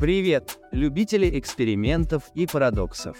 Привет, 0.00 0.58
любители 0.72 1.38
экспериментов 1.38 2.30
и 2.34 2.46
парадоксов. 2.46 3.18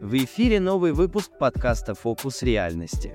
В 0.00 0.14
эфире 0.16 0.58
новый 0.58 0.90
выпуск 0.90 1.30
подкаста 1.38 1.94
«Фокус 1.94 2.42
реальности», 2.42 3.14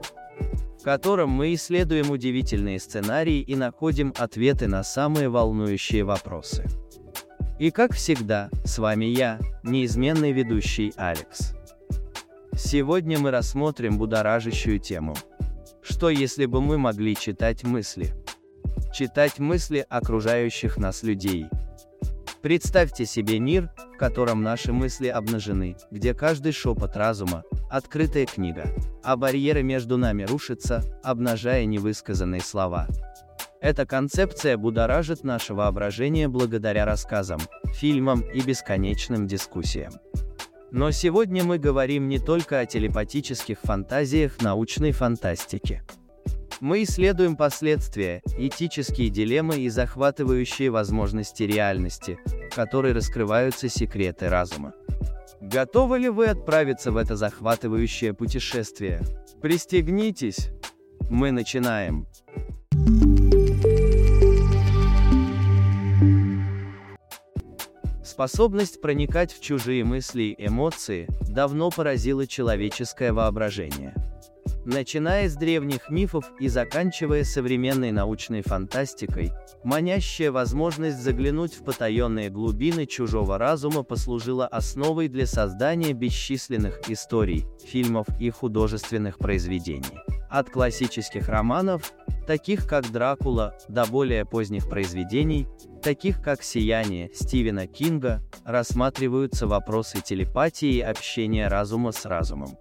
в 0.79 0.81
котором 0.81 1.31
мы 1.31 1.54
исследуем 1.54 2.12
удивительные 2.12 2.79
сценарии 2.79 3.42
и 3.42 3.58
находим 3.58 4.13
ответы 4.18 4.68
на 4.68 4.86
самые 4.86 5.28
волнующие 5.28 6.06
вопросы. 6.06 6.63
И 7.60 7.72
как 7.72 7.92
всегда, 7.92 8.49
с 8.63 8.79
вами 8.79 9.03
я, 9.03 9.37
неизменный 9.63 10.31
ведущий 10.31 10.94
Алекс. 10.96 11.56
Сегодня 12.56 13.19
мы 13.19 13.31
рассмотрим 13.31 13.97
будоражащую 13.97 14.79
тему. 14.79 15.13
Что 15.81 16.09
если 16.09 16.45
бы 16.45 16.62
мы 16.62 16.77
могли 16.77 17.17
читать 17.17 17.66
мысли? 17.66 18.13
Читать 18.94 19.40
мысли 19.40 19.85
окружающих 19.90 20.77
нас 20.77 21.03
людей. 21.03 21.48
Представьте 22.45 23.08
себе 23.08 23.40
мир, 23.40 23.72
в 23.95 23.98
котором 23.98 24.44
наши 24.44 24.72
мысли 24.72 25.08
обнажены, 25.08 25.77
где 25.90 26.13
каждый 26.13 26.52
шепот 26.52 26.95
разума– 26.95 27.41
открытая 27.72 28.27
книга, 28.27 28.67
а 29.03 29.17
барьеры 29.17 29.63
между 29.63 29.98
нами 29.98 30.26
рушатся, 30.26 30.84
обнажая 31.03 31.66
невысказанные 31.66 32.41
слова. 32.41 32.88
Эта 33.62 33.88
концепция 33.88 34.58
будоражит 34.58 35.23
наше 35.23 35.55
воображение 35.55 36.27
благодаря 36.27 36.86
рассказам, 36.86 37.39
фильмам 37.73 38.22
и 38.22 38.41
бесконечным 38.41 39.25
дискуссиям. 39.25 39.94
Но 40.70 40.91
сегодня 40.91 41.44
мы 41.44 41.58
говорим 41.58 42.08
не 42.08 42.20
только 42.20 42.59
о 42.59 42.67
телепатических 42.67 43.58
фантазиях 43.59 44.39
научной 44.39 44.91
фантастики. 44.91 45.81
Мы 46.62 46.84
исследуем 46.84 47.36
последствия, 47.36 48.22
этические 48.38 49.09
дилеммы 49.09 49.58
и 49.59 49.70
захватывающие 49.70 50.70
возможности 50.70 51.44
реальности, 51.44 52.17
в 52.50 52.56
которой 52.56 52.94
раскрываются 52.94 53.67
секреты 53.67 54.30
разума. 54.30 54.73
Готовы 55.42 56.00
ли 56.00 56.09
вы 56.09 56.28
отправиться 56.28 56.92
в 56.92 56.97
это 56.97 57.17
захватывающее 57.17 58.14
путешествие? 58.14 59.02
Пристегнитесь! 59.42 60.50
Мы 61.09 61.31
начинаем! 61.31 62.08
Способность 68.02 68.80
проникать 68.80 69.34
в 69.34 69.42
чужие 69.42 69.84
мысли 69.84 70.23
и 70.23 70.47
эмоции 70.47 71.09
давно 71.28 71.69
поразила 71.69 72.25
человеческое 72.25 73.12
воображение. 73.12 73.94
Начиная 74.66 75.30
с 75.30 75.35
древних 75.35 75.91
мифов 75.91 76.31
и 76.39 76.47
заканчивая 76.47 77.23
современной 77.23 77.91
научной 77.91 78.41
фантастикой, 78.41 79.31
манящая 79.63 80.31
возможность 80.31 80.97
заглянуть 80.97 81.53
в 81.53 81.63
потаенные 81.63 82.31
глубины 82.31 82.88
чужого 82.88 83.38
разума 83.38 83.83
послужила 83.83 84.47
основой 84.47 85.07
для 85.07 85.27
создания 85.27 85.94
бесчисленных 85.94 86.89
историй, 86.89 87.45
фильмов 87.63 88.07
и 88.19 88.31
художественных 88.31 89.19
произведений. 89.19 89.99
От 90.31 90.49
классических 90.49 91.29
романов, 91.29 91.94
таких 92.25 92.67
как 92.67 92.91
«Дракула», 92.91 93.55
до 93.69 93.85
более 93.85 94.25
поздних 94.25 94.67
произведений, 94.67 95.47
таких 95.83 96.23
как 96.23 96.41
«Сияние» 96.41 97.11
Стивена 97.13 97.67
Кинга, 97.67 98.23
рассматриваются 98.44 99.45
вопросы 99.45 100.02
телепатии 100.02 100.77
и 100.77 100.81
общения 100.81 101.47
разума 101.50 101.91
с 101.91 102.03
разумом. 102.05 102.57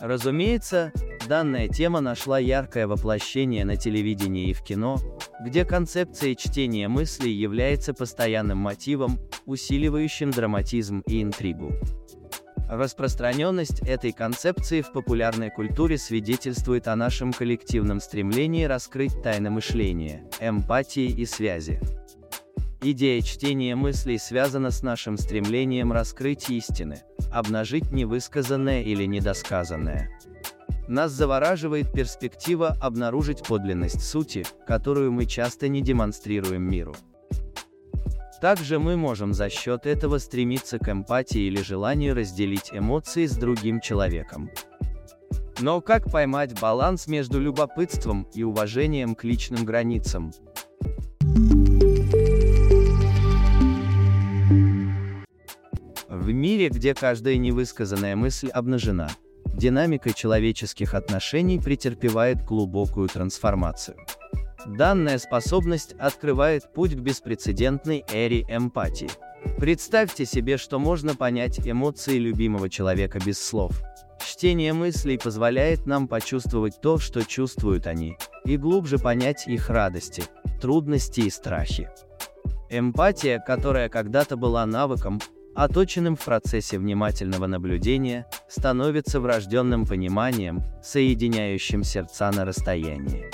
Разумеется, 0.00 0.92
данная 1.28 1.68
тема 1.68 2.00
нашла 2.00 2.38
яркое 2.38 2.86
воплощение 2.86 3.66
на 3.66 3.76
телевидении 3.76 4.48
и 4.48 4.54
в 4.54 4.62
кино, 4.62 4.98
где 5.44 5.66
концепция 5.66 6.34
чтения 6.34 6.88
мыслей 6.88 7.32
является 7.32 7.92
постоянным 7.92 8.58
мотивом, 8.58 9.18
усиливающим 9.44 10.30
драматизм 10.30 11.02
и 11.06 11.22
интригу. 11.22 11.72
Распространенность 12.70 13.80
этой 13.80 14.12
концепции 14.12 14.80
в 14.80 14.92
популярной 14.92 15.50
культуре 15.50 15.98
свидетельствует 15.98 16.88
о 16.88 16.96
нашем 16.96 17.32
коллективном 17.32 18.00
стремлении 18.00 18.64
раскрыть 18.64 19.22
тайны 19.22 19.50
мышления, 19.50 20.24
эмпатии 20.40 21.06
и 21.06 21.26
связи. 21.26 21.80
Идея 22.82 23.20
чтения 23.20 23.76
мыслей 23.76 24.16
связана 24.16 24.70
с 24.70 24.82
нашим 24.82 25.18
стремлением 25.18 25.92
раскрыть 25.92 26.48
истины, 26.48 27.02
обнажить 27.30 27.92
невысказанное 27.92 28.82
или 28.82 29.04
недосказанное. 29.04 30.08
Нас 30.88 31.12
завораживает 31.12 31.92
перспектива 31.92 32.74
обнаружить 32.80 33.42
подлинность 33.42 34.00
сути, 34.02 34.46
которую 34.66 35.12
мы 35.12 35.26
часто 35.26 35.68
не 35.68 35.82
демонстрируем 35.82 36.62
миру. 36.62 36.96
Также 38.40 38.78
мы 38.78 38.96
можем 38.96 39.34
за 39.34 39.50
счет 39.50 39.84
этого 39.84 40.16
стремиться 40.16 40.78
к 40.78 40.88
эмпатии 40.88 41.42
или 41.42 41.60
желанию 41.60 42.14
разделить 42.14 42.70
эмоции 42.72 43.26
с 43.26 43.36
другим 43.36 43.80
человеком. 43.80 44.50
Но 45.60 45.82
как 45.82 46.10
поймать 46.10 46.58
баланс 46.58 47.06
между 47.06 47.38
любопытством 47.38 48.26
и 48.32 48.42
уважением 48.42 49.14
к 49.14 49.24
личным 49.24 49.66
границам? 49.66 50.32
В 56.10 56.32
мире, 56.32 56.70
где 56.70 56.92
каждая 56.92 57.36
невысказанная 57.36 58.16
мысль 58.16 58.48
обнажена, 58.48 59.10
динамика 59.54 60.12
человеческих 60.12 60.94
отношений 60.94 61.60
претерпевает 61.60 62.44
глубокую 62.44 63.08
трансформацию. 63.08 63.96
Данная 64.66 65.18
способность 65.18 65.94
открывает 66.00 66.72
путь 66.72 66.96
к 66.96 66.98
беспрецедентной 66.98 68.04
эре 68.12 68.42
эмпатии. 68.48 69.08
Представьте 69.58 70.26
себе, 70.26 70.56
что 70.56 70.80
можно 70.80 71.14
понять 71.14 71.60
эмоции 71.64 72.18
любимого 72.18 72.68
человека 72.68 73.20
без 73.24 73.40
слов. 73.40 73.80
Чтение 74.18 74.72
мыслей 74.72 75.16
позволяет 75.16 75.86
нам 75.86 76.08
почувствовать 76.08 76.80
то, 76.80 76.98
что 76.98 77.24
чувствуют 77.24 77.86
они, 77.86 78.16
и 78.44 78.56
глубже 78.56 78.98
понять 78.98 79.46
их 79.46 79.70
радости, 79.70 80.24
трудности 80.60 81.20
и 81.20 81.30
страхи. 81.30 81.88
Эмпатия, 82.68 83.38
которая 83.38 83.88
когда-то 83.88 84.36
была 84.36 84.66
навыком, 84.66 85.20
оточенным 85.54 86.16
в 86.16 86.24
процессе 86.24 86.78
внимательного 86.78 87.46
наблюдения, 87.46 88.26
становится 88.48 89.20
врожденным 89.20 89.86
пониманием, 89.86 90.62
соединяющим 90.82 91.84
сердца 91.84 92.30
на 92.30 92.44
расстоянии. 92.44 93.30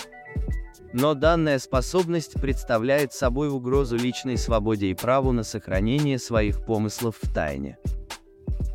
Но 0.92 1.14
данная 1.14 1.58
способность 1.58 2.40
представляет 2.40 3.12
собой 3.12 3.50
угрозу 3.50 3.96
личной 3.96 4.38
свободе 4.38 4.90
и 4.90 4.94
праву 4.94 5.32
на 5.32 5.42
сохранение 5.42 6.18
своих 6.18 6.64
помыслов 6.64 7.16
в 7.20 7.34
тайне. 7.34 7.76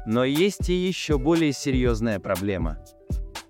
Но 0.06 0.24
есть 0.24 0.69
и 0.69 0.74
еще 0.74 1.18
более 1.18 1.53
серьезная 1.53 2.19
проблема. 2.19 2.78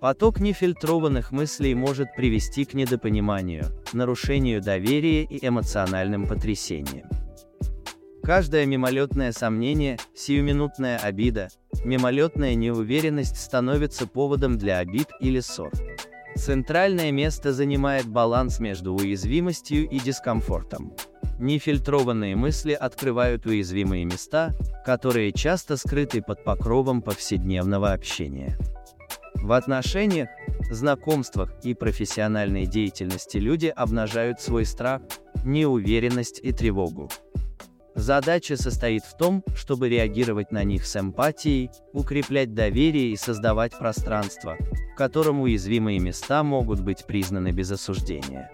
Поток 0.00 0.40
нефильтрованных 0.40 1.32
мыслей 1.32 1.74
может 1.74 2.14
привести 2.16 2.64
к 2.64 2.74
недопониманию, 2.74 3.66
нарушению 3.92 4.60
доверия 4.60 5.22
и 5.22 5.46
эмоциональным 5.46 6.26
потрясениям. 6.26 7.11
Каждое 8.22 8.66
мимолетное 8.66 9.32
сомнение, 9.32 9.98
сиюминутная 10.14 10.96
обида, 10.98 11.48
мимолетная 11.84 12.54
неуверенность 12.54 13.36
становится 13.36 14.06
поводом 14.06 14.58
для 14.58 14.78
обид 14.78 15.08
или 15.18 15.40
ссор. 15.40 15.72
Центральное 16.36 17.10
место 17.10 17.52
занимает 17.52 18.06
баланс 18.06 18.60
между 18.60 18.94
уязвимостью 18.94 19.88
и 19.88 19.98
дискомфортом. 19.98 20.92
Нефильтрованные 21.40 22.36
мысли 22.36 22.72
открывают 22.72 23.44
уязвимые 23.44 24.04
места, 24.04 24.52
которые 24.86 25.32
часто 25.32 25.76
скрыты 25.76 26.22
под 26.22 26.44
покровом 26.44 27.02
повседневного 27.02 27.92
общения. 27.92 28.56
В 29.34 29.50
отношениях, 29.50 30.28
знакомствах 30.70 31.52
и 31.64 31.74
профессиональной 31.74 32.66
деятельности 32.66 33.38
люди 33.38 33.66
обнажают 33.66 34.40
свой 34.40 34.64
страх, 34.64 35.02
неуверенность 35.44 36.38
и 36.40 36.52
тревогу. 36.52 37.10
Задача 37.94 38.56
состоит 38.56 39.04
в 39.04 39.16
том, 39.16 39.44
чтобы 39.54 39.88
реагировать 39.88 40.50
на 40.50 40.64
них 40.64 40.86
с 40.86 40.96
эмпатией, 40.96 41.70
укреплять 41.92 42.54
доверие 42.54 43.10
и 43.10 43.16
создавать 43.16 43.78
пространство, 43.78 44.56
в 44.94 44.96
котором 44.96 45.40
уязвимые 45.40 45.98
места 45.98 46.42
могут 46.42 46.80
быть 46.80 47.04
признаны 47.04 47.50
без 47.52 47.70
осуждения. 47.70 48.50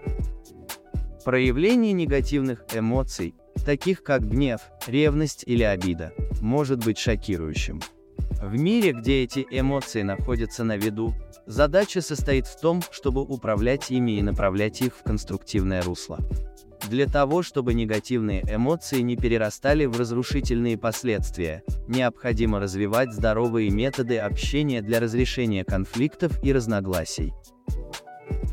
Проявление 1.23 1.93
негативных 1.93 2.65
эмоций, 2.73 3.33
таких 3.65 4.03
как 4.03 4.27
гнев, 4.27 4.61
ревность 4.87 5.43
или 5.45 5.63
обида, 5.63 6.13
может 6.41 6.83
быть 6.83 6.97
шокирующим. 6.97 7.81
В 8.41 8.57
мире, 8.57 8.93
где 8.93 9.23
эти 9.23 9.45
эмоции 9.51 10.01
находятся 10.01 10.63
на 10.63 10.77
виду, 10.77 11.13
задача 11.45 12.01
состоит 12.01 12.47
в 12.47 12.59
том, 12.59 12.81
чтобы 12.91 13.21
управлять 13.21 13.91
ими 13.91 14.13
и 14.13 14.21
направлять 14.21 14.81
их 14.81 14.95
в 14.95 15.03
конструктивное 15.03 15.81
русло. 15.81 16.19
Для 16.89 17.05
того, 17.05 17.43
чтобы 17.43 17.75
негативные 17.75 18.41
эмоции 18.41 19.01
не 19.01 19.15
перерастали 19.15 19.85
в 19.85 19.99
разрушительные 19.99 20.75
последствия, 20.75 21.61
необходимо 21.87 22.59
развивать 22.59 23.13
здоровые 23.13 23.69
методы 23.69 24.17
общения 24.17 24.81
для 24.81 24.99
разрешения 24.99 25.63
конфликтов 25.63 26.43
и 26.43 26.51
разногласий. 26.51 27.31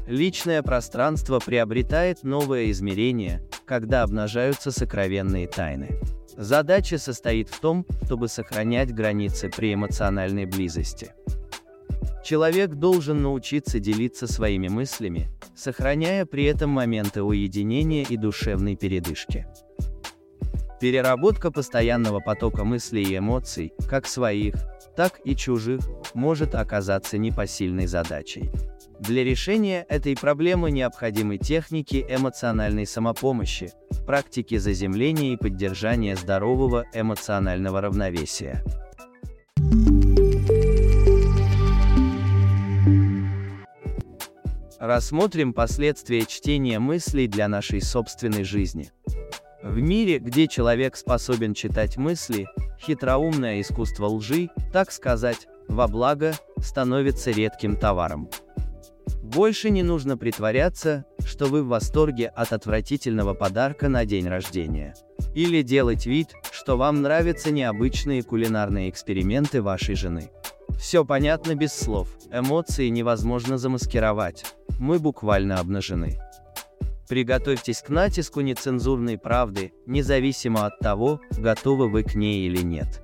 Личное 0.06 0.62
пространство 0.62 1.38
приобретает 1.38 2.24
новое 2.24 2.70
измерение, 2.72 3.42
когда 3.64 4.02
обнажаются 4.02 4.70
сокровенные 4.70 5.48
тайны. 5.48 5.98
Задача 6.36 6.98
состоит 6.98 7.48
в 7.48 7.58
том, 7.58 7.86
чтобы 8.04 8.28
сохранять 8.28 8.94
границы 8.94 9.48
при 9.48 9.72
эмоциональной 9.72 10.44
близости. 10.44 11.14
Человек 12.26 12.72
должен 12.74 13.22
научиться 13.22 13.78
делиться 13.78 14.26
своими 14.26 14.66
мыслями, 14.66 15.28
сохраняя 15.54 16.26
при 16.26 16.42
этом 16.42 16.70
моменты 16.70 17.22
уединения 17.22 18.02
и 18.02 18.16
душевной 18.16 18.74
передышки. 18.74 19.46
Переработка 20.80 21.52
постоянного 21.52 22.18
потока 22.18 22.64
мыслей 22.64 23.04
и 23.04 23.18
эмоций, 23.18 23.72
как 23.88 24.08
своих, 24.08 24.56
так 24.96 25.20
и 25.22 25.36
чужих, 25.36 25.82
может 26.14 26.56
оказаться 26.56 27.16
непосильной 27.16 27.86
задачей. 27.86 28.50
Для 28.98 29.22
решения 29.22 29.86
этой 29.88 30.16
проблемы 30.16 30.72
необходимы 30.72 31.38
техники 31.38 32.04
эмоциональной 32.08 32.88
самопомощи, 32.88 33.70
практики 34.04 34.56
заземления 34.56 35.34
и 35.34 35.36
поддержания 35.36 36.16
здорового 36.16 36.86
эмоционального 36.92 37.80
равновесия. 37.82 38.64
Рассмотрим 44.86 45.52
последствия 45.52 46.24
чтения 46.26 46.78
мыслей 46.78 47.26
для 47.26 47.48
нашей 47.48 47.82
собственной 47.82 48.44
жизни. 48.44 48.92
В 49.60 49.80
мире, 49.80 50.20
где 50.20 50.46
человек 50.46 50.94
способен 50.94 51.54
читать 51.54 51.96
мысли, 51.96 52.46
хитроумное 52.80 53.60
искусство 53.60 54.06
лжи, 54.06 54.48
так 54.72 54.92
сказать, 54.92 55.48
во 55.66 55.88
благо, 55.88 56.34
становится 56.58 57.32
редким 57.32 57.76
товаром. 57.76 58.30
Больше 59.24 59.70
не 59.70 59.82
нужно 59.82 60.16
притворяться, 60.16 61.04
что 61.26 61.46
вы 61.46 61.64
в 61.64 61.66
восторге 61.66 62.28
от 62.28 62.52
отвратительного 62.52 63.34
подарка 63.34 63.88
на 63.88 64.04
день 64.04 64.28
рождения. 64.28 64.94
Или 65.34 65.62
делать 65.62 66.06
вид, 66.06 66.28
что 66.52 66.76
вам 66.76 67.02
нравятся 67.02 67.50
необычные 67.50 68.22
кулинарные 68.22 68.88
эксперименты 68.88 69.62
вашей 69.62 69.96
жены. 69.96 70.30
Все 70.78 71.04
понятно 71.04 71.56
без 71.56 71.72
слов, 71.72 72.16
эмоции 72.30 72.86
невозможно 72.86 73.58
замаскировать. 73.58 74.44
Мы 74.78 74.98
буквально 74.98 75.58
обнажены. 75.58 76.18
Приготовьтесь 77.08 77.82
к 77.82 77.88
натиску 77.88 78.40
нецензурной 78.40 79.16
правды, 79.16 79.72
независимо 79.86 80.66
от 80.66 80.78
того, 80.80 81.20
готовы 81.38 81.88
вы 81.88 82.02
к 82.02 82.14
ней 82.14 82.46
или 82.46 82.62
нет. 82.62 83.00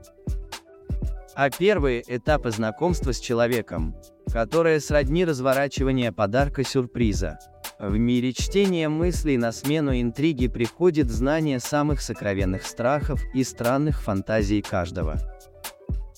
А 1.34 1.50
первые 1.50 2.02
этапы 2.06 2.50
знакомства 2.50 3.12
с 3.12 3.20
человеком, 3.20 3.96
которое 4.32 4.80
сродни 4.80 5.24
разворачивания 5.24 6.12
подарка-сюрприза. 6.12 7.38
В 7.78 7.96
мире 7.96 8.32
чтения 8.32 8.88
мыслей 8.88 9.38
на 9.38 9.50
смену 9.50 9.92
интриги 9.92 10.48
приходит 10.48 11.10
знание 11.10 11.58
самых 11.58 12.00
сокровенных 12.00 12.64
страхов 12.64 13.22
и 13.34 13.44
странных 13.44 14.02
фантазий 14.02 14.62
каждого. 14.62 15.18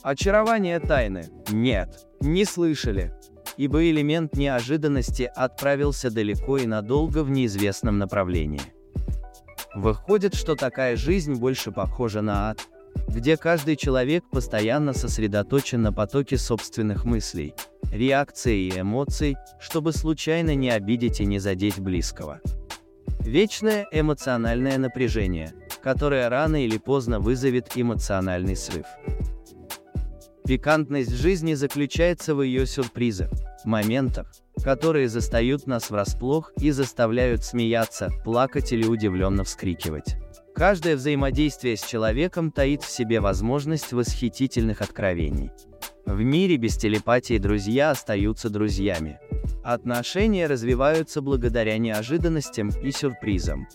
Очарование 0.03 0.81
тайны? 0.81 1.29
Нет, 1.49 2.07
не 2.21 2.45
слышали. 2.45 3.13
Ибо 3.57 3.89
элемент 3.89 4.37
неожиданности 4.37 5.31
отправился 5.35 6.11
далеко 6.11 6.59
и 6.59 6.67
надолго 6.67 7.23
в 7.23 7.31
неизвестном 7.31 7.99
направлении. 7.99 8.63
Выходит, 9.75 10.35
что 10.35 10.55
такая 10.55 10.97
жизнь 10.97 11.35
больше 11.35 11.73
похожа 11.73 12.21
на 12.21 12.51
ад, 12.51 12.61
где 13.09 13.37
каждый 13.37 13.77
человек 13.77 14.25
постоянно 14.31 14.93
сосредоточен 14.93 15.83
на 15.83 15.93
потоке 15.93 16.37
собственных 16.37 17.05
мыслей, 17.05 17.55
реакций 17.93 18.57
и 18.57 18.81
эмоций, 18.81 19.37
чтобы 19.61 19.93
случайно 19.93 20.55
не 20.55 20.71
обидеть 20.71 21.21
и 21.21 21.27
не 21.27 21.39
задеть 21.39 21.81
близкого. 21.81 22.41
Вечное 23.21 23.87
эмоциональное 23.91 24.79
напряжение, 24.79 25.53
которое 25.83 26.29
рано 26.29 26.65
или 26.65 26.79
поздно 26.79 27.21
вызовет 27.21 27.73
эмоциональный 27.75 28.57
срыв. 28.57 28.87
Пикантность 30.47 31.11
жизни 31.11 31.55
заключается 31.55 32.35
в 32.35 32.43
ее 32.43 32.67
сюрпризах, 32.67 33.31
моментах, 33.65 34.31
которые 34.63 35.09
застают 35.09 35.67
нас 35.67 35.89
врасплох 35.89 36.53
и 36.61 36.71
заставляют 36.71 37.45
смеяться, 37.45 38.11
плакать 38.25 38.71
или 38.71 38.87
удивленно 38.87 39.45
вскрикивать. 39.45 40.17
Каждое 40.55 40.97
взаимодействие 40.97 41.79
с 41.79 41.83
человеком 41.83 42.53
таит 42.53 42.83
в 42.83 42.91
себе 42.91 43.21
возможность 43.21 43.95
восхитительных 43.95 44.83
откровений. 44.83 45.51
В 46.05 46.21
мире 46.21 46.59
без 46.59 46.77
телепатии 46.77 47.39
друзья 47.39 47.91
остаются 47.91 48.51
друзьями. 48.51 49.19
Отношения 49.65 50.47
развиваются 50.47 51.23
благодаря 51.23 51.79
неожиданностям 51.79 52.69
и 52.69 52.91
сюрпризам. 52.91 53.67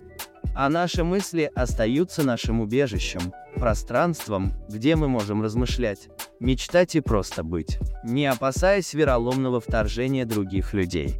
А 0.55 0.69
наши 0.69 1.03
мысли 1.03 1.49
остаются 1.55 2.23
нашим 2.23 2.61
убежищем, 2.61 3.33
пространством, 3.55 4.53
где 4.69 4.95
мы 4.95 5.07
можем 5.07 5.41
размышлять, 5.41 6.09
мечтать 6.39 6.95
и 6.95 7.01
просто 7.01 7.43
быть, 7.43 7.79
не 8.03 8.25
опасаясь 8.25 8.93
вероломного 8.93 9.59
вторжения 9.59 10.25
других 10.25 10.73
людей. 10.73 11.19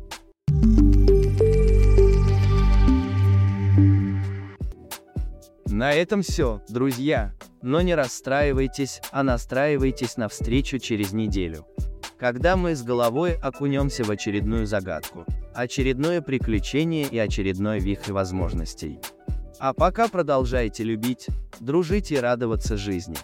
На 5.80 5.94
этом 5.94 6.24
все, 6.24 6.62
друзья. 6.68 7.34
Но 7.62 7.82
не 7.82 7.96
расстраивайтесь, 7.96 9.02
а 9.12 9.24
настраивайтесь 9.24 10.18
на 10.18 10.28
встречу 10.28 10.80
через 10.80 11.14
неделю. 11.14 11.66
Когда 12.18 12.58
мы 12.58 12.76
с 12.76 12.84
головой 12.84 13.36
окунемся 13.36 14.04
в 14.04 14.12
очередную 14.12 14.66
загадку, 14.66 15.26
очередное 15.54 16.22
приключение 16.22 17.06
и 17.06 17.18
очередной 17.18 17.80
вихрь 17.80 18.12
возможностей. 18.12 19.00
А 19.60 19.74
пока 19.74 20.08
продолжайте 20.08 20.84
любить, 20.86 21.28
дружить 21.60 22.12
и 22.12 22.20
радоваться 22.20 22.78
жизни. 22.78 23.18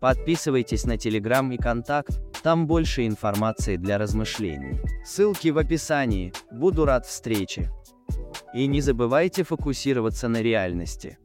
Подписывайтесь 0.00 0.84
на 0.84 0.98
Телеграм 0.98 1.50
и 1.52 1.56
Контакт, 1.56 2.20
там 2.42 2.66
больше 2.66 3.06
информации 3.06 3.76
для 3.76 3.96
размышлений. 3.96 4.80
Ссылки 5.04 5.48
в 5.48 5.58
описании, 5.58 6.32
буду 6.50 6.84
рад 6.84 7.06
встрече. 7.06 7.70
И 8.54 8.66
не 8.66 8.80
забывайте 8.80 9.44
фокусироваться 9.44 10.28
на 10.28 10.42
реальности. 10.42 11.18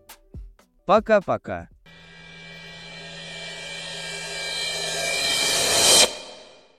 Пока-пока. 0.85 1.69